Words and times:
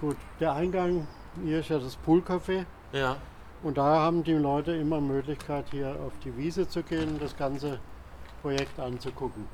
Gut, 0.00 0.16
der 0.40 0.54
Eingang 0.54 1.06
hier 1.44 1.60
ist 1.60 1.68
ja 1.68 1.78
das 1.78 1.98
Poolcafé. 2.06 2.64
Ja. 2.92 3.16
Und 3.62 3.76
da 3.76 4.00
haben 4.00 4.24
die 4.24 4.32
Leute 4.32 4.72
immer 4.72 5.00
Möglichkeit, 5.00 5.66
hier 5.70 5.94
auf 6.06 6.12
die 6.24 6.34
Wiese 6.36 6.66
zu 6.66 6.82
gehen 6.82 7.10
und 7.10 7.22
das 7.22 7.36
ganze 7.36 7.78
Projekt 8.40 8.80
anzugucken. 8.80 9.46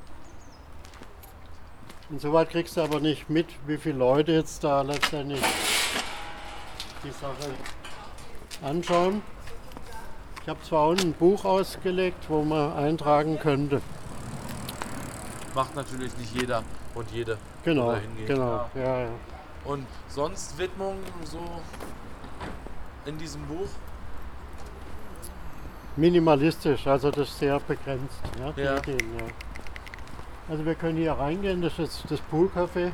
Insoweit 2.08 2.50
kriegst 2.50 2.76
du 2.76 2.82
aber 2.82 3.00
nicht 3.00 3.28
mit, 3.28 3.46
wie 3.66 3.76
viele 3.76 3.98
Leute 3.98 4.32
jetzt 4.32 4.62
da 4.62 4.82
letztendlich 4.82 5.42
die 7.02 7.10
Sache 7.10 7.50
anschauen. 8.62 9.22
Ich 10.42 10.48
habe 10.48 10.62
zwar 10.62 10.86
unten 10.86 11.08
ein 11.08 11.12
Buch 11.12 11.44
ausgelegt, 11.44 12.26
wo 12.28 12.44
man 12.44 12.72
eintragen 12.74 13.40
könnte. 13.40 13.82
Macht 15.56 15.74
natürlich 15.74 16.16
nicht 16.16 16.40
jeder 16.40 16.62
und 16.94 17.10
jede. 17.10 17.38
Genau, 17.64 17.96
genau, 18.24 18.70
ja, 18.76 19.00
ja. 19.00 19.08
Und 19.66 19.86
sonst 20.08 20.56
Widmungen 20.58 21.02
so 21.24 21.40
in 23.04 23.18
diesem 23.18 23.42
Buch? 23.46 23.68
Minimalistisch, 25.96 26.86
also 26.86 27.10
das 27.10 27.28
ist 27.28 27.38
sehr 27.38 27.58
begrenzt. 27.60 28.20
Ja, 28.38 28.52
die 28.52 28.60
Ja. 28.60 28.76
Ideen, 28.76 29.18
ja. 29.18 29.24
Also 30.48 30.64
wir 30.64 30.74
können 30.74 30.98
hier 30.98 31.12
reingehen, 31.12 31.62
das 31.62 31.78
ist 31.78 32.04
das 32.08 32.20
Poolcafé. 32.30 32.92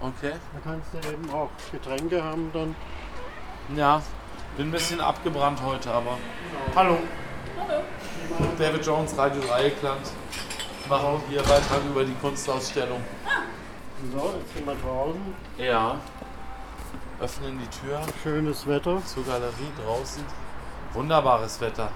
Okay. 0.00 0.32
Da 0.32 0.60
kannst 0.64 0.88
du 0.92 1.08
eben 1.08 1.30
auch 1.30 1.50
Getränke 1.70 2.22
haben 2.22 2.50
dann. 2.52 2.74
Ja, 3.76 4.02
bin 4.56 4.68
ein 4.68 4.72
bisschen 4.72 5.00
abgebrannt 5.00 5.60
heute, 5.62 5.90
aber. 5.92 6.18
Hallo. 6.74 6.98
David 8.58 8.84
Jones, 8.84 9.16
Radio 9.16 9.42
Dreieckland. 9.42 10.10
Machen 10.88 11.20
hier 11.28 11.42
Beitrag 11.42 11.84
über 11.88 12.04
die 12.04 12.14
Kunstausstellung. 12.14 13.02
So, 14.12 14.34
jetzt 14.38 14.54
sind 14.54 14.66
wir 14.66 14.74
draußen. 14.76 15.34
Ja. 15.58 16.00
Öffnen 17.20 17.58
die 17.58 17.66
Tür 17.80 18.00
Schönes 18.22 18.66
Wetter. 18.66 19.02
zur 19.04 19.24
Galerie 19.24 19.72
draußen. 19.84 20.22
Wunderbares 20.92 21.60
Wetter. 21.60 21.90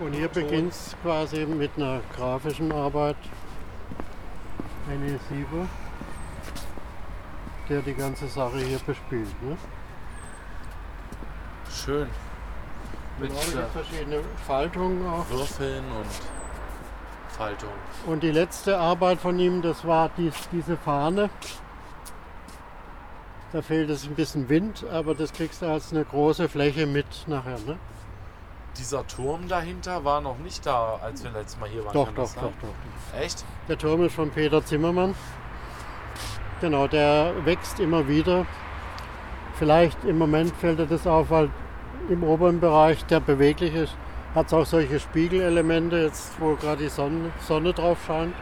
Und 0.00 0.12
hier 0.12 0.28
beginnt 0.28 0.72
es 0.72 0.96
quasi 1.02 1.46
mit 1.46 1.70
einer 1.76 2.00
grafischen 2.16 2.72
Arbeit. 2.72 3.16
René 4.88 5.18
Sieber, 5.28 5.66
der 7.68 7.80
die 7.82 7.94
ganze 7.94 8.26
Sache 8.26 8.58
hier 8.58 8.80
bespielt. 8.80 9.42
Ne? 9.42 9.56
Schön. 11.70 12.08
Mit 13.20 13.28
Genau, 13.28 13.40
es 13.40 13.54
äh, 13.54 13.56
gibt 13.56 13.72
verschiedene 13.72 14.20
Faltungen 14.46 15.06
auch. 15.06 15.30
Würfeln 15.30 15.84
und 15.92 16.06
Faltung. 17.30 17.70
Und 18.06 18.22
die 18.22 18.30
letzte 18.30 18.78
Arbeit 18.78 19.20
von 19.20 19.38
ihm, 19.38 19.62
das 19.62 19.86
war 19.86 20.10
dies, 20.16 20.34
diese 20.52 20.76
Fahne. 20.76 21.30
Da 23.52 23.62
fehlt 23.62 23.90
es 23.90 24.04
ein 24.04 24.14
bisschen 24.14 24.48
Wind, 24.48 24.84
aber 24.92 25.14
das 25.14 25.32
kriegst 25.32 25.62
du 25.62 25.66
als 25.66 25.92
eine 25.92 26.04
große 26.04 26.48
Fläche 26.48 26.86
mit 26.86 27.06
nachher. 27.26 27.58
Ne? 27.66 27.78
Dieser 28.78 29.06
Turm 29.06 29.48
dahinter 29.48 30.04
war 30.04 30.20
noch 30.20 30.38
nicht 30.38 30.64
da, 30.64 31.00
als 31.02 31.24
wir 31.24 31.30
letztes 31.32 31.58
Mal 31.58 31.68
hier 31.68 31.84
waren. 31.84 31.92
Doch, 31.92 32.12
doch, 32.12 32.32
doch, 32.34 32.52
doch. 32.62 33.18
Echt? 33.20 33.44
Der 33.68 33.76
Turm 33.76 34.04
ist 34.04 34.14
von 34.14 34.30
Peter 34.30 34.64
Zimmermann. 34.64 35.14
Genau, 36.60 36.86
der 36.86 37.32
wächst 37.44 37.80
immer 37.80 38.06
wieder. 38.06 38.46
Vielleicht 39.54 40.04
im 40.04 40.18
Moment 40.18 40.54
fällt 40.56 40.78
dir 40.78 40.86
das 40.86 41.06
auf, 41.06 41.30
weil 41.30 41.50
im 42.08 42.22
oberen 42.22 42.60
Bereich, 42.60 43.04
der 43.06 43.20
beweglich 43.20 43.74
ist, 43.74 43.94
hat 44.34 44.46
es 44.46 44.54
auch 44.54 44.66
solche 44.66 45.00
Spiegelelemente, 45.00 45.96
jetzt 45.96 46.40
wo 46.40 46.54
gerade 46.54 46.84
die 46.84 46.88
Sonne, 46.88 47.30
Sonne 47.40 47.72
drauf 47.72 47.98
scheint. 48.06 48.34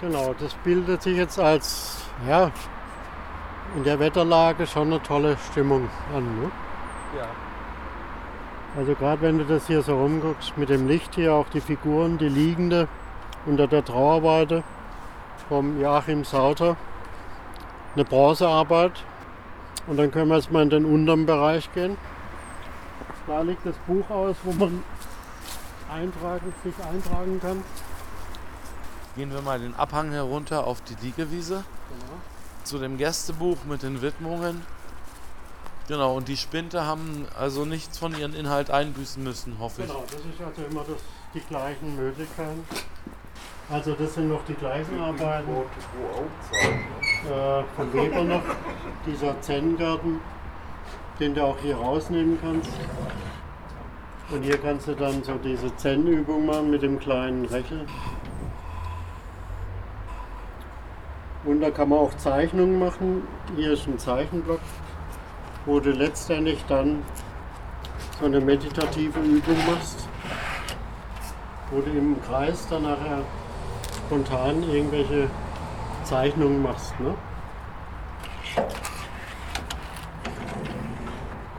Genau, 0.00 0.34
das 0.38 0.54
bildet 0.54 1.02
sich 1.02 1.16
jetzt 1.16 1.38
als, 1.38 2.04
ja, 2.28 2.50
in 3.76 3.84
der 3.84 3.98
Wetterlage 3.98 4.66
schon 4.66 4.92
eine 4.92 5.02
tolle 5.02 5.36
Stimmung 5.50 5.88
an. 6.14 6.24
Ne? 6.40 6.50
Ja. 7.18 7.26
Also 8.76 8.94
gerade 8.94 9.22
wenn 9.22 9.38
du 9.38 9.44
das 9.44 9.66
hier 9.66 9.82
so 9.82 9.98
rumguckst, 9.98 10.56
mit 10.58 10.68
dem 10.68 10.86
Licht 10.86 11.14
hier, 11.14 11.34
auch 11.34 11.48
die 11.48 11.62
Figuren, 11.62 12.18
die 12.18 12.28
liegende 12.28 12.88
unter 13.46 13.66
der 13.66 13.84
Trauerweide 13.84 14.62
vom 15.48 15.80
Joachim 15.80 16.24
Sauter, 16.24 16.76
eine 17.94 18.04
Bronzearbeit. 18.04 19.02
Und 19.86 19.96
dann 19.96 20.10
können 20.10 20.28
wir 20.28 20.36
jetzt 20.36 20.52
mal 20.52 20.62
in 20.62 20.70
den 20.70 20.84
unteren 20.84 21.26
Bereich 21.26 21.72
gehen. 21.72 21.96
Da 23.26 23.40
liegt 23.40 23.64
das 23.64 23.76
Buch 23.86 24.08
aus, 24.10 24.36
wo 24.44 24.52
man 24.52 24.82
eintragen, 25.90 26.52
sich 26.64 26.74
eintragen 26.84 27.40
kann. 27.40 27.62
Gehen 29.16 29.32
wir 29.32 29.40
mal 29.40 29.58
den 29.58 29.74
Abhang 29.74 30.10
herunter 30.10 30.66
auf 30.66 30.82
die 30.82 30.96
Liegewiese. 31.02 31.64
Zu 32.64 32.78
dem 32.78 32.98
Gästebuch 32.98 33.58
mit 33.68 33.82
den 33.82 34.02
Widmungen. 34.02 34.62
Genau, 35.88 36.16
und 36.16 36.26
die 36.26 36.36
Spinte 36.36 36.84
haben 36.84 37.26
also 37.38 37.64
nichts 37.64 37.96
von 37.96 38.16
ihrem 38.18 38.34
Inhalt 38.34 38.70
einbüßen 38.70 39.22
müssen, 39.22 39.58
hoffe 39.60 39.82
ich. 39.82 39.88
Genau, 39.88 40.02
das 40.10 40.20
ist 40.20 40.40
also 40.44 40.62
immer 40.68 40.80
das, 40.80 41.00
die 41.32 41.40
gleichen 41.40 41.94
Möglichkeiten. 41.96 42.64
Also 43.70 43.94
das 43.94 44.14
sind 44.14 44.28
noch 44.28 44.44
die 44.44 44.54
gleichen 44.54 45.00
Arbeiten. 45.00 45.50
äh, 47.24 47.64
von 47.74 47.92
Weber 47.92 48.24
noch, 48.24 48.42
dieser 49.06 49.40
Zen-Garten, 49.40 50.20
den 51.18 51.34
du 51.34 51.42
auch 51.44 51.58
hier 51.60 51.76
rausnehmen 51.76 52.38
kannst. 52.40 52.70
Und 54.28 54.42
hier 54.42 54.58
kannst 54.58 54.88
du 54.88 54.94
dann 54.94 55.22
so 55.22 55.34
diese 55.34 55.74
Zen-Übung 55.76 56.46
machen 56.46 56.70
mit 56.70 56.82
dem 56.82 56.98
kleinen 56.98 57.44
Rechel. 57.44 57.86
Und 61.44 61.60
da 61.60 61.70
kann 61.70 61.90
man 61.90 62.00
auch 62.00 62.14
Zeichnungen 62.16 62.80
machen. 62.80 63.22
Hier 63.54 63.72
ist 63.72 63.86
ein 63.86 64.00
Zeichenblock, 64.00 64.58
wo 65.64 65.78
du 65.78 65.92
letztendlich 65.92 66.58
dann 66.68 67.04
so 68.18 68.26
eine 68.26 68.40
meditative 68.40 69.20
Übung 69.20 69.56
machst, 69.64 70.08
wo 71.70 71.80
du 71.80 71.90
im 71.90 72.20
Kreis 72.22 72.66
dann 72.68 72.82
nachher 72.82 73.22
spontan 74.06 74.64
irgendwelche 74.64 75.30
Zeichnungen 76.02 76.62
machst. 76.62 76.98
Ne? 76.98 77.14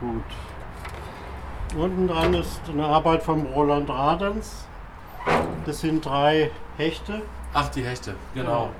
Gut. 0.00 0.47
Unten 1.76 2.08
dran 2.08 2.34
ist 2.34 2.60
eine 2.68 2.86
Arbeit 2.86 3.22
vom 3.22 3.46
Roland 3.46 3.90
Radens. 3.90 4.64
Das 5.66 5.80
sind 5.80 6.04
drei 6.04 6.50
Hechte. 6.76 7.22
Ach, 7.52 7.68
die 7.68 7.82
Hechte, 7.82 8.14
genau. 8.34 8.70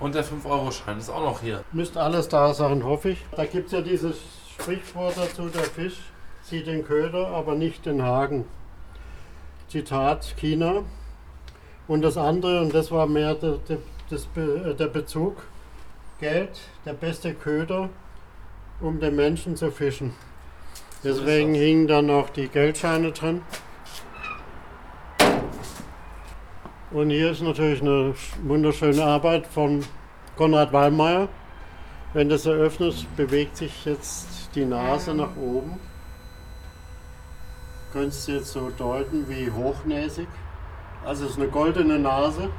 Und 0.00 0.14
der 0.14 0.24
5-Euro-Schein 0.24 0.98
ist 0.98 1.10
auch 1.10 1.22
noch 1.22 1.40
hier. 1.40 1.62
Müsste 1.72 2.00
alles 2.00 2.28
da 2.28 2.54
sein, 2.54 2.84
hoffe 2.84 3.10
ich. 3.10 3.24
Da 3.36 3.44
gibt 3.44 3.66
es 3.66 3.72
ja 3.72 3.80
dieses 3.82 4.16
Sprichwort 4.52 5.16
dazu, 5.16 5.48
der 5.48 5.64
Fisch 5.64 5.98
sieht 6.42 6.66
den 6.66 6.84
Köder, 6.84 7.28
aber 7.28 7.54
nicht 7.54 7.84
den 7.84 8.02
Haken. 8.02 8.44
Zitat 9.68 10.34
China. 10.38 10.84
Und 11.88 12.02
das 12.02 12.16
andere, 12.16 12.62
und 12.62 12.74
das 12.74 12.90
war 12.90 13.06
mehr 13.06 13.34
der, 13.34 13.58
der, 13.68 13.78
das 14.08 14.28
äh, 14.36 14.74
der 14.74 14.88
Bezug, 14.88 15.42
Geld, 16.20 16.60
der 16.84 16.94
beste 16.94 17.34
Köder, 17.34 17.90
um 18.80 18.98
den 18.98 19.14
Menschen 19.16 19.56
zu 19.56 19.70
fischen. 19.70 20.14
Deswegen 21.04 21.52
das. 21.52 21.62
hingen 21.62 21.86
dann 21.86 22.10
auch 22.10 22.28
die 22.30 22.48
Geldscheine 22.48 23.12
drin. 23.12 23.42
Und 26.90 27.10
hier 27.10 27.30
ist 27.30 27.42
natürlich 27.42 27.82
eine 27.82 28.14
wunderschöne 28.42 29.04
Arbeit 29.04 29.46
von 29.46 29.84
Konrad 30.36 30.72
Wallmeier. 30.72 31.28
Wenn 32.14 32.28
du 32.30 32.36
es 32.36 32.46
eröffnest, 32.46 33.14
bewegt 33.16 33.58
sich 33.58 33.84
jetzt 33.84 34.48
die 34.54 34.64
Nase 34.64 35.14
nach 35.14 35.36
oben. 35.36 35.78
Könntest 37.92 38.26
du 38.26 38.32
jetzt 38.32 38.52
so 38.52 38.70
deuten 38.70 39.28
wie 39.28 39.50
hochnäsig. 39.50 40.28
Also 41.04 41.26
es 41.26 41.32
ist 41.32 41.38
eine 41.38 41.48
goldene 41.48 41.98
Nase. 41.98 42.50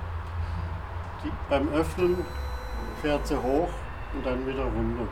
Die, 1.24 1.32
beim 1.50 1.68
Öffnen 1.70 2.18
fährt 3.02 3.26
sie 3.28 3.36
hoch 3.36 3.70
und 4.14 4.26
dann 4.26 4.46
wieder 4.48 4.64
runter. 4.64 5.08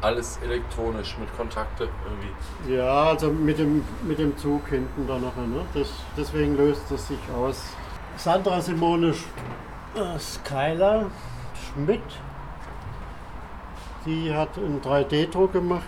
Alles 0.00 0.38
elektronisch 0.44 1.16
mit 1.18 1.34
Kontakte 1.36 1.88
irgendwie. 2.04 2.74
Ja, 2.74 3.04
also 3.10 3.30
mit 3.30 3.58
dem, 3.58 3.84
mit 4.06 4.18
dem 4.18 4.36
Zug 4.38 4.68
hinten 4.68 5.06
da 5.06 5.14
nachher. 5.18 5.46
Ne? 5.46 5.62
Das, 5.74 5.88
deswegen 6.16 6.56
löst 6.56 6.90
es 6.90 7.08
sich 7.08 7.18
aus. 7.36 7.62
Sandra 8.16 8.60
Simone 8.60 9.12
Sch 9.14 9.24
äh, 9.96 10.18
Skyler 10.18 11.06
Schmidt, 11.54 12.00
die 14.06 14.32
hat 14.32 14.56
einen 14.56 14.80
3D-Druck 14.80 15.52
gemacht. 15.52 15.82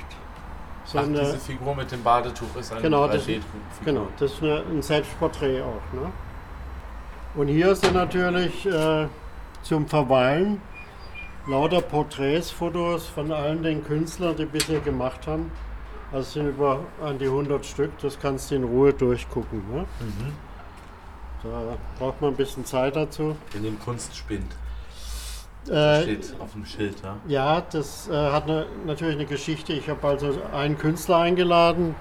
So 0.85 0.99
Ach, 0.99 1.05
eine- 1.05 1.21
diese 1.21 1.39
Figur 1.39 1.75
mit 1.75 1.91
dem 1.93 2.03
Badetuch 2.03 2.55
ist 2.59 2.73
eine 2.73 2.83
Genau, 2.83 3.07
das- 3.07 3.23
3D-Figur. 3.23 3.43
Genau, 3.85 4.07
das 4.19 4.33
ist 4.33 4.43
eine, 4.43 4.63
ein 4.71 4.83
Selbstporträt 4.83 5.61
auch. 5.63 5.93
Ne? 5.95 6.11
Und 7.35 7.49
hier 7.49 7.75
sind 7.77 7.95
natürlich 7.95 8.67
äh, 8.67 9.07
zum 9.63 9.87
Verweilen 9.87 10.61
lauter 11.47 11.81
Porträts, 11.81 12.51
Fotos 12.51 13.07
von 13.07 13.33
allen 13.33 13.63
den 13.63 13.85
Künstlern, 13.85 14.37
die 14.37 14.45
bisher 14.45 14.81
gemacht 14.81 15.27
haben. 15.27 15.51
Also 16.13 16.21
es 16.21 16.33
sind 16.33 16.49
über 16.49 16.81
an 17.03 17.19
die 17.19 17.27
100 17.27 17.65
Stück, 17.65 17.93
das 18.03 18.19
kannst 18.19 18.51
du 18.51 18.57
in 18.57 18.65
Ruhe 18.65 18.93
durchgucken. 18.93 19.63
Ne? 19.73 19.87
Mhm. 20.01 20.33
Da 21.43 21.77
braucht 21.99 22.21
man 22.21 22.33
ein 22.33 22.37
bisschen 22.37 22.65
Zeit 22.65 22.97
dazu. 22.97 23.37
In 23.55 23.63
dem 23.63 23.79
Kunstspind. 23.81 24.53
Das 25.67 26.01
Äh, 26.01 26.03
steht 26.03 26.41
auf 26.41 26.53
dem 26.53 26.65
Schild, 26.65 26.97
ja. 27.03 27.17
ja, 27.29 27.61
das 27.61 28.09
äh, 28.09 28.13
hat 28.15 28.47
ne, 28.47 28.67
natürlich 28.87 29.15
eine 29.15 29.27
Geschichte. 29.27 29.73
Ich 29.73 29.89
habe 29.89 30.07
also 30.07 30.39
einen 30.53 30.77
Künstler 30.79 31.19
eingeladen, 31.19 31.95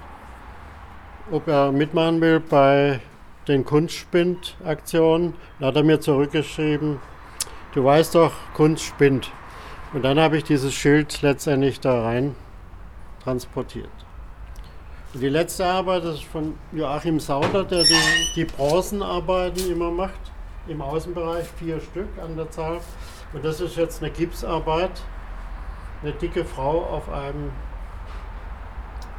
ob 1.30 1.46
er 1.46 1.70
mitmachen 1.70 2.20
will 2.20 2.40
bei 2.40 3.00
den 3.48 3.64
Kunstspind-Aktionen. 3.64 5.34
Da 5.58 5.66
hat 5.66 5.76
er 5.76 5.84
mir 5.84 6.00
zurückgeschrieben, 6.00 6.98
du 7.74 7.84
weißt 7.84 8.14
doch, 8.14 8.32
Kunst 8.54 8.84
spinnt. 8.84 9.30
Und 9.92 10.02
dann 10.02 10.18
habe 10.20 10.36
ich 10.36 10.44
dieses 10.44 10.72
Schild 10.72 11.22
letztendlich 11.22 11.80
da 11.80 12.02
rein 12.02 12.34
transportiert. 13.22 13.90
Und 15.12 15.20
die 15.20 15.28
letzte 15.28 15.66
Arbeit 15.66 16.04
ist 16.04 16.22
von 16.24 16.54
Joachim 16.72 17.18
Sauter, 17.18 17.64
der 17.64 17.82
die, 17.82 18.32
die 18.36 18.44
Bronzenarbeiten 18.44 19.70
immer 19.70 19.90
macht, 19.90 20.20
im 20.68 20.80
Außenbereich, 20.80 21.46
vier 21.58 21.80
Stück 21.80 22.08
an 22.22 22.36
der 22.36 22.50
Zahl. 22.50 22.78
Und 23.32 23.44
das 23.44 23.60
ist 23.60 23.76
jetzt 23.76 24.02
eine 24.02 24.12
Gipsarbeit, 24.12 25.02
eine 26.02 26.12
dicke 26.12 26.44
Frau 26.44 26.84
auf 26.84 27.08
einem 27.08 27.50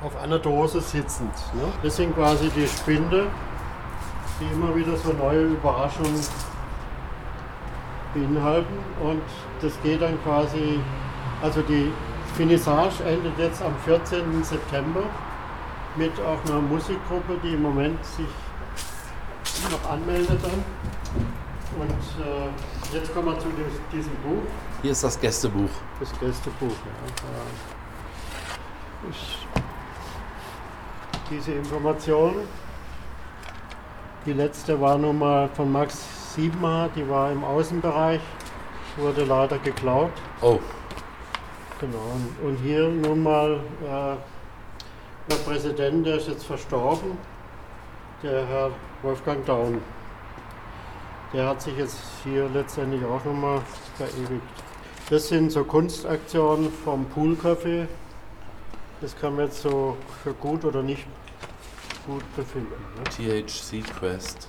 auf 0.02 0.18
einer 0.18 0.40
Dose 0.40 0.82
sitzend. 0.82 1.34
Ne? 1.54 1.64
Das 1.84 1.96
sind 1.96 2.16
quasi 2.16 2.50
die 2.56 2.68
Spinde, 2.68 3.28
die 4.40 4.52
immer 4.52 4.76
wieder 4.76 4.98
so 4.98 5.14
neue 5.14 5.44
Überraschungen 5.44 6.20
beinhalten. 8.14 8.78
Und 9.02 9.22
das 9.62 9.74
geht 9.84 10.02
dann 10.02 10.22
quasi, 10.24 10.80
also 11.42 11.62
die 11.62 11.92
Finissage 12.36 13.04
endet 13.04 13.38
jetzt 13.38 13.62
am 13.62 13.76
14. 13.86 14.44
September 14.44 15.04
mit 15.96 16.12
auch 16.22 16.50
einer 16.50 16.62
Musikgruppe, 16.62 17.38
die 17.44 17.54
im 17.54 17.62
Moment 17.62 18.04
sich 18.06 18.26
noch 19.72 19.92
anmeldet 19.92 20.40
dann. 20.42 20.64
Und 21.80 21.90
äh, 21.90 22.96
jetzt 22.98 23.14
kommen 23.14 23.28
wir 23.28 23.40
zu 23.40 23.48
dis- 23.50 23.82
diesem 23.92 24.14
Buch. 24.24 24.44
Hier 24.82 24.92
ist 24.92 25.04
das 25.04 25.20
Gästebuch. 25.20 25.70
Das 26.00 26.12
Gästebuch, 26.20 26.68
ja. 26.70 27.32
Ich, 29.10 29.48
diese 31.30 31.54
Information, 31.54 32.36
die 34.26 34.34
letzte 34.34 34.80
war 34.80 34.98
nun 34.98 35.20
mal 35.20 35.50
von 35.56 35.72
Max 35.72 36.04
Siebenmacher, 36.36 36.90
die 36.96 37.08
war 37.10 37.32
im 37.32 37.44
Außenbereich, 37.44 38.22
wurde 38.98 39.24
leider 39.26 39.58
geklaut. 39.60 40.12
Oh, 40.42 40.60
Genau, 41.82 41.98
und, 42.14 42.48
und 42.48 42.58
hier 42.58 42.90
nun 42.90 43.24
mal 43.24 43.60
äh, 43.82 44.16
der 45.32 45.36
Präsident, 45.44 46.06
der 46.06 46.18
ist 46.18 46.28
jetzt 46.28 46.44
verstorben, 46.44 47.18
der 48.22 48.46
Herr 48.46 48.72
Wolfgang 49.02 49.44
Daun. 49.48 49.82
Der 51.34 51.48
hat 51.48 51.60
sich 51.64 51.76
jetzt 51.76 51.98
hier 52.24 52.48
letztendlich 52.54 53.04
auch 53.04 53.26
nochmal 53.26 53.62
verewigt. 53.98 54.44
Das 55.10 55.28
sind 55.28 55.52
so 55.52 55.64
Kunstaktionen 55.64 56.72
vom 56.72 57.08
Poolcafé. 57.16 57.88
Das 59.02 59.18
kann 59.18 59.36
man 59.36 59.46
jetzt 59.46 59.64
so 59.64 59.98
für 60.24 60.36
gut 60.36 60.64
oder 60.64 60.84
nicht 60.84 61.08
gut 62.06 62.24
befinden. 62.36 62.76
Ne? 62.96 63.44
THC 63.46 63.82
Quest. 63.98 64.48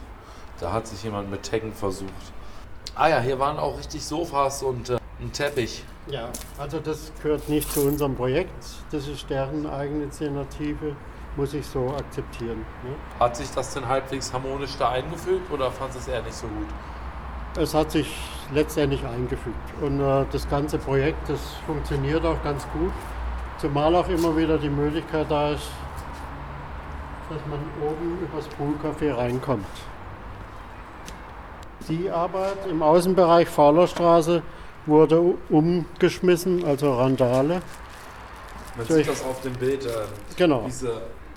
Da 0.62 0.70
hat 0.70 0.87
sich 0.87 1.03
jemand 1.03 1.29
mit 1.29 1.43
Taggen 1.43 1.73
versucht. 1.73 2.12
Ah 2.94 3.09
ja, 3.09 3.19
hier 3.19 3.37
waren 3.41 3.59
auch 3.59 3.76
richtig 3.79 4.05
Sofas 4.05 4.62
und 4.62 4.91
äh, 4.91 4.99
ein 5.20 5.32
Teppich. 5.32 5.82
Ja, 6.06 6.29
also 6.56 6.79
das 6.79 7.11
gehört 7.20 7.49
nicht 7.49 7.69
zu 7.73 7.81
unserem 7.81 8.14
Projekt. 8.14 8.64
Das 8.93 9.09
ist 9.09 9.29
deren 9.29 9.67
eigene 9.67 10.05
Initiative, 10.05 10.94
muss 11.37 11.53
ich 11.53 11.67
so 11.67 11.88
akzeptieren. 11.88 12.59
Ne? 12.85 12.94
Hat 13.19 13.37
sich 13.37 13.50
das 13.50 13.75
denn 13.75 13.88
halbwegs 13.88 14.32
harmonisch 14.32 14.76
da 14.79 14.91
eingefügt 14.91 15.50
oder 15.50 15.69
fand 15.73 15.97
es 15.97 16.06
eher 16.06 16.23
nicht 16.23 16.37
so 16.37 16.47
gut? 16.47 16.69
Es 17.61 17.75
hat 17.75 17.91
sich 17.91 18.14
letztendlich 18.55 19.05
eingefügt. 19.05 19.56
Und 19.81 20.00
äh, 20.00 20.25
das 20.31 20.49
ganze 20.49 20.79
Projekt, 20.79 21.29
das 21.29 21.41
funktioniert 21.67 22.25
auch 22.25 22.41
ganz 22.44 22.62
gut. 22.73 22.93
Zumal 23.59 23.97
auch 23.97 24.09
immer 24.09 24.37
wieder 24.37 24.59
die 24.59 24.70
Möglichkeit 24.70 25.29
da 25.29 25.50
ist, 25.50 25.67
dass 27.29 27.41
man 27.50 27.59
oben 27.85 28.19
übers 28.23 28.49
Poolcafé 28.50 29.17
reinkommt. 29.17 29.67
Die 31.88 32.11
Arbeit 32.11 32.58
im 32.70 32.82
Außenbereich 32.82 33.49
Faulerstraße 33.49 34.43
wurde 34.87 35.20
umgeschmissen, 35.49 36.64
also 36.64 36.94
Randale. 36.94 37.62
Man 38.76 38.87
So, 38.87 38.94
sieht 38.94 39.08
das 39.08 39.25
auf 39.25 39.40
dem 39.43 39.52
Bild. 39.55 39.84
Äh, 39.84 39.90
Genau. 40.37 40.67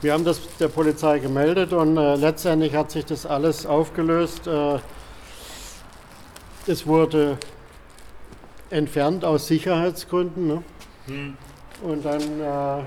Wir 0.01 0.13
haben 0.13 0.25
das 0.25 0.41
der 0.57 0.67
Polizei 0.67 1.19
gemeldet 1.19 1.73
und 1.73 1.97
äh, 1.97 2.15
letztendlich 2.15 2.75
hat 2.75 2.91
sich 2.91 3.05
das 3.05 3.25
alles 3.25 3.65
aufgelöst. 3.65 4.45
Äh, 4.45 4.79
es 6.67 6.85
wurde 6.85 7.37
entfernt 8.69 9.23
aus 9.23 9.47
Sicherheitsgründen. 9.47 10.47
Ne? 10.47 10.63
Hm. 11.07 11.37
Und 11.83 12.05
dann, 12.05 12.21
äh, 12.21 12.83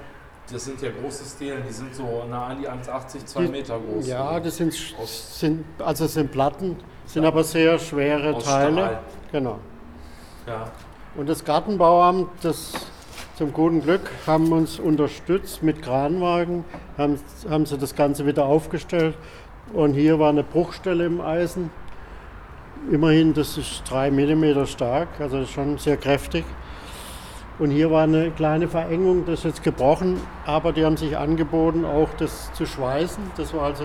Das 0.51 0.65
sind 0.65 0.81
ja 0.81 0.89
große 0.91 1.25
Stelen, 1.25 1.63
die 1.69 1.73
sind 1.73 1.95
so 1.95 2.25
nah 2.31 2.47
an 2.47 2.59
die 2.61 2.67
1,80, 2.69 3.25
2 3.27 3.43
Die- 3.43 3.49
Meter 3.49 3.79
groß. 3.79 4.07
ja, 4.07 4.41
das 4.41 4.57
sind, 4.57 4.73
sind, 4.73 5.65
also 5.79 6.07
sind 6.07 6.33
Platten, 6.33 6.77
sind 7.05 7.25
aber 7.27 7.45
sehr 7.45 7.79
schwere 7.79 8.35
Aus 8.35 8.45
Teile. 8.45 8.73
Stahl. 8.73 8.99
Genau. 9.31 9.59
Ja. 10.47 10.71
Und 11.17 11.29
das 11.29 11.45
Gartenbauamt, 11.45 12.29
das 12.43 12.73
zum 13.37 13.53
guten 13.53 13.83
Glück, 13.83 14.11
haben 14.27 14.51
uns 14.53 14.79
unterstützt 14.79 15.63
mit 15.63 15.83
Kranwagen, 15.83 16.65
haben, 16.97 17.21
haben 17.49 17.67
sie 17.67 17.77
das 17.77 17.95
Ganze 17.95 18.25
wieder 18.25 18.47
aufgestellt. 18.47 19.17
Und 19.75 19.93
hier 19.93 20.19
war 20.19 20.31
eine 20.31 20.45
Bruchstelle 20.45 21.05
im 21.05 21.21
Eisen. 21.21 21.71
Immerhin, 22.91 23.35
das 23.35 23.59
ist 23.59 23.83
drei 23.89 24.11
Millimeter 24.11 24.67
stark, 24.67 25.09
also 25.21 25.45
schon 25.45 25.77
sehr 25.77 25.99
kräftig. 25.99 26.45
Und 27.59 27.73
hier 27.73 27.91
war 27.91 28.05
eine 28.05 28.31
kleine 28.31 28.69
Verengung, 28.69 29.27
das 29.27 29.41
ist 29.41 29.45
jetzt 29.45 29.63
gebrochen, 29.65 30.21
aber 30.47 30.73
die 30.73 30.85
haben 30.85 30.97
sich 30.97 31.17
angeboten, 31.19 31.85
auch 31.85 32.09
das 32.17 32.53
zu 32.53 32.67
schweißen. 32.67 33.33
Das 33.37 33.53
war 33.53 33.65
also 33.65 33.85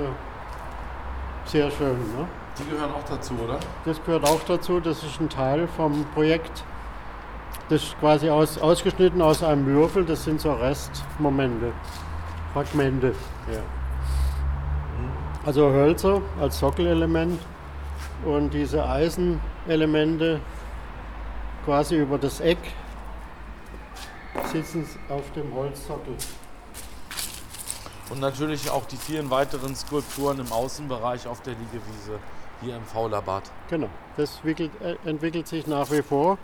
sehr 1.45 1.71
schön. 1.71 1.97
Ne? 1.97 2.27
Die 2.59 2.69
gehören 2.69 2.91
auch 2.93 3.03
dazu, 3.09 3.33
oder? 3.43 3.59
Das 3.83 4.03
gehört 4.03 4.25
auch 4.25 4.41
dazu, 4.43 4.79
das 4.79 5.03
ist 5.03 5.19
ein 5.19 5.29
Teil 5.29 5.67
vom 5.75 6.05
Projekt. 6.13 6.63
Das 7.69 7.81
ist 7.81 7.99
quasi 7.99 8.29
aus, 8.29 8.59
ausgeschnitten 8.59 9.21
aus 9.21 9.41
einem 9.41 9.65
Würfel, 9.65 10.05
das 10.05 10.23
sind 10.23 10.39
so 10.39 10.53
Restmomente, 10.53 11.71
Fragmente. 12.53 13.15
Ja. 13.51 13.59
Also 15.45 15.71
Hölzer 15.71 16.21
als 16.39 16.59
Sockelelement 16.59 17.39
und 18.23 18.53
diese 18.53 18.87
Eisenelemente 18.87 20.39
quasi 21.65 21.97
über 21.97 22.17
das 22.17 22.39
Eck 22.39 22.59
sitzen 24.53 24.85
auf 25.09 25.31
dem 25.33 25.53
Holzsockel. 25.53 26.15
Und 28.09 28.19
natürlich 28.19 28.69
auch 28.69 28.85
die 28.85 28.97
vielen 28.97 29.29
weiteren 29.31 29.75
Skulpturen 29.75 30.39
im 30.39 30.51
Außenbereich 30.51 31.25
auf 31.27 31.41
der 31.41 31.53
Liegewiese 31.53 32.19
hier 32.61 32.75
im 32.75 32.83
Faulerbad. 32.83 33.43
Genau, 33.69 33.89
das 34.17 34.43
wickelt, 34.43 34.71
äh, 34.81 34.95
entwickelt 35.09 35.47
sich 35.47 35.65
nach 35.65 35.89
wie 35.91 36.01
vor. 36.01 36.37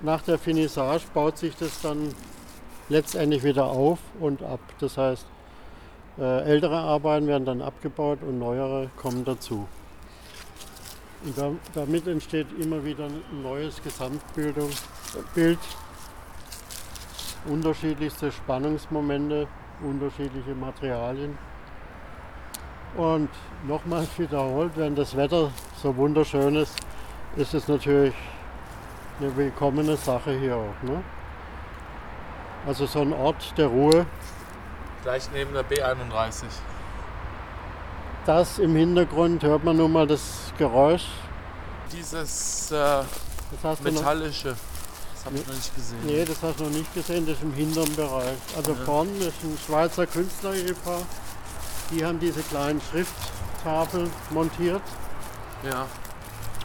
Nach 0.00 0.22
der 0.22 0.38
Finissage 0.38 1.04
baut 1.14 1.38
sich 1.38 1.54
das 1.56 1.80
dann 1.80 2.14
letztendlich 2.88 3.44
wieder 3.44 3.66
auf 3.66 3.98
und 4.18 4.42
ab. 4.42 4.60
Das 4.80 4.98
heißt, 4.98 5.26
äh, 6.18 6.42
ältere 6.42 6.78
Arbeiten 6.78 7.28
werden 7.28 7.44
dann 7.44 7.62
abgebaut 7.62 8.18
und 8.22 8.38
neuere 8.38 8.90
kommen 8.96 9.24
dazu. 9.24 9.68
Und 11.24 11.38
da, 11.38 11.50
damit 11.74 12.06
entsteht 12.06 12.46
immer 12.58 12.84
wieder 12.84 13.04
ein 13.04 13.42
neues 13.42 13.82
Gesamtbildung, 13.82 14.70
Bild, 15.34 15.58
unterschiedlichste 17.46 18.32
Spannungsmomente, 18.32 19.46
unterschiedliche 19.82 20.54
Materialien. 20.54 21.38
Und 22.96 23.28
nochmals 23.66 24.18
wiederholt, 24.18 24.72
wenn 24.76 24.94
das 24.94 25.16
Wetter 25.16 25.50
so 25.82 25.94
wunderschön 25.96 26.56
ist, 26.56 26.74
ist 27.36 27.54
es 27.54 27.68
natürlich 27.68 28.14
eine 29.20 29.36
willkommene 29.36 29.96
Sache 29.96 30.32
hier 30.38 30.56
auch. 30.56 30.82
Ne? 30.82 31.02
Also 32.66 32.86
so 32.86 33.00
ein 33.00 33.12
Ort 33.12 33.56
der 33.56 33.68
Ruhe, 33.68 34.06
Gleich 35.04 35.30
neben 35.32 35.54
der 35.54 35.64
B31. 35.64 36.44
das 38.26 38.58
im 38.58 38.74
Hintergrund 38.74 39.42
hört 39.44 39.62
man 39.64 39.76
nun 39.76 39.92
mal 39.92 40.06
das 40.06 40.52
Geräusch. 40.58 41.06
Dieses 41.92 42.72
äh, 42.72 43.02
metallische, 43.82 44.56
habe 45.28 45.38
ich 45.38 45.46
noch 45.46 45.54
nicht 45.54 45.74
gesehen. 45.74 45.98
nee, 46.04 46.24
das 46.24 46.42
hast 46.42 46.60
du 46.60 46.64
noch 46.64 46.70
nicht 46.70 46.94
gesehen, 46.94 47.26
das 47.26 47.36
ist 47.36 47.42
im 47.42 47.52
hinteren 47.54 47.94
Bereich. 47.96 48.36
Also 48.56 48.72
Ja. 48.72 48.84
vorne 48.84 49.10
ist 49.18 49.42
ein 49.44 49.58
Schweizer 49.66 50.06
Künstler-Ehepaar. 50.06 51.00
Die 51.90 52.04
haben 52.04 52.18
diese 52.20 52.40
kleinen 52.42 52.80
Schrifttafeln 52.80 54.10
montiert. 54.30 54.82
Ja. 55.64 55.86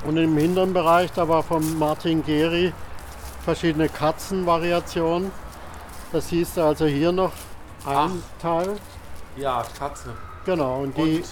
Und 0.06 0.18
im 0.18 0.36
hinteren 0.38 0.74
Bereich, 0.74 1.12
da 1.14 1.28
war 1.28 1.44
von 1.44 1.78
Martin 1.80 2.24
Geri 2.26 2.74
verschiedene 3.46 3.88
Katzenvariationen. 3.90 5.32
Das 6.12 6.30
siehst 6.30 6.58
du 6.58 6.62
also 6.64 6.86
hier 6.86 7.12
noch 7.12 7.32
ein 7.86 8.22
Teil. 8.42 8.76
ja, 9.38 9.64
Katze. 9.78 10.14
Genau, 10.46 10.82
und 10.84 10.98
die, 10.98 11.18
Und 11.18 11.26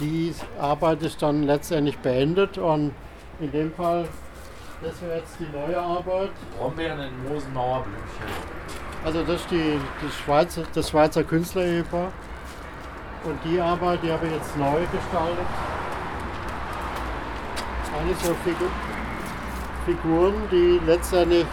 die 0.00 0.34
Arbeit 0.60 1.02
ist 1.02 1.22
dann 1.22 1.44
letztendlich 1.44 1.96
beendet. 1.98 2.58
Und 2.58 2.92
in 3.40 3.50
dem 3.52 3.72
Fall 3.74 4.08
Das 4.80 5.02
wäre 5.02 5.16
jetzt 5.16 5.36
die 5.40 5.48
neue 5.56 5.76
Arbeit. 5.76 6.30
Brombeeren 6.56 7.00
in 7.00 7.28
Mosenmauerblümchen. 7.28 8.26
Also 9.04 9.22
das 9.24 9.40
ist 9.40 9.50
die, 9.50 9.80
die 10.00 10.22
Schweizer, 10.24 10.62
das 10.72 10.90
Schweizer 10.90 11.24
Künstlerehepaar. 11.24 12.12
Und 13.24 13.38
die 13.44 13.60
Arbeit, 13.60 14.00
die 14.04 14.12
habe 14.12 14.26
ich 14.26 14.32
jetzt 14.32 14.56
neu 14.56 14.78
gestaltet. 14.92 15.46
Alle 17.92 18.14
so 18.22 18.34
Figur, 18.44 18.68
Figuren, 19.84 20.34
die 20.52 20.80
letztendlich 20.86 21.46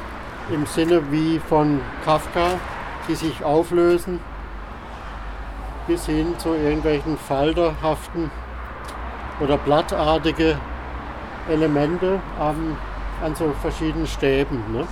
im 0.51 0.67
Sinne 0.67 1.01
wie 1.11 1.39
von 1.39 1.81
Kafka, 2.03 2.59
die 3.07 3.15
sich 3.15 3.43
auflösen, 3.43 4.19
bis 5.87 6.05
hin 6.05 6.37
zu 6.37 6.53
irgendwelchen 6.53 7.17
falterhaften 7.17 8.29
oder 9.39 9.57
blattartige 9.57 10.59
Elemente 11.49 12.19
an, 12.39 12.77
an 13.25 13.35
so 13.35 13.51
verschiedenen 13.61 14.07
Stäben. 14.07 14.63
Ne? 14.71 14.87